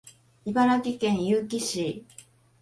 [0.47, 2.05] 茨城県結城市